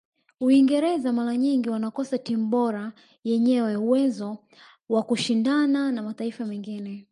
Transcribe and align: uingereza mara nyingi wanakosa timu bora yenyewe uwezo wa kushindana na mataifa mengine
uingereza 0.39 1.13
mara 1.13 1.37
nyingi 1.37 1.69
wanakosa 1.69 2.17
timu 2.17 2.45
bora 2.47 2.93
yenyewe 3.23 3.75
uwezo 3.75 4.37
wa 4.89 5.03
kushindana 5.03 5.91
na 5.91 6.01
mataifa 6.03 6.45
mengine 6.45 7.07